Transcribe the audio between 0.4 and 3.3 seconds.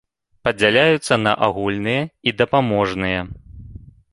Падзяляюцца на агульныя і дапаможныя.